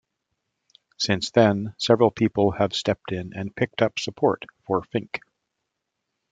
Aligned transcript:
Since 0.97 1.29
then, 1.29 1.75
several 1.77 2.09
people 2.09 2.53
have 2.53 2.73
stepped 2.73 3.11
in 3.11 3.33
and 3.35 3.55
picked 3.55 3.83
up 3.83 3.99
support 3.99 4.45
for 4.65 4.81
Fink. 4.81 5.19